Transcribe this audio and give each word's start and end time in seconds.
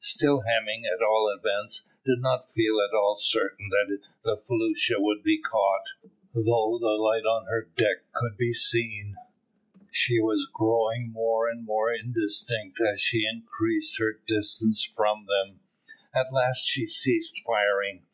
Still 0.00 0.40
Hemming, 0.48 0.86
at 0.86 1.02
all 1.02 1.28
events, 1.38 1.82
did 2.02 2.20
not 2.22 2.48
feel 2.48 2.80
at 2.80 2.94
all 2.96 3.14
certain 3.14 3.68
that 3.68 3.98
the 4.24 4.38
felucca 4.38 4.98
would 4.98 5.22
be 5.22 5.36
caught. 5.38 5.84
Though 6.32 6.78
the 6.80 6.96
light 6.98 7.26
on 7.26 7.44
her 7.48 7.68
deck 7.76 8.10
could 8.14 8.38
be 8.38 8.54
seen, 8.54 9.16
she 9.90 10.18
was 10.18 10.48
growing 10.50 11.12
more 11.12 11.46
and 11.46 11.66
more 11.66 11.92
indistinct 11.92 12.80
as 12.80 13.02
she 13.02 13.28
increased 13.30 13.98
her 13.98 14.18
distance 14.26 14.82
from 14.82 15.26
them. 15.26 15.60
At 16.14 16.32
last 16.32 16.62
she 16.64 16.86
ceased 16.86 17.34
firing. 17.46 18.06